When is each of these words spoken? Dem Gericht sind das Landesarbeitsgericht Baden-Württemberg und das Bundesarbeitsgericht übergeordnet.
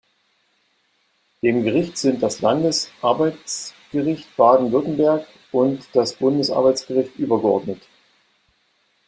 Dem 1.43 1.61
Gericht 1.63 1.95
sind 1.95 2.23
das 2.23 2.41
Landesarbeitsgericht 2.41 4.35
Baden-Württemberg 4.35 5.27
und 5.51 5.87
das 5.93 6.15
Bundesarbeitsgericht 6.15 7.17
übergeordnet. 7.19 7.85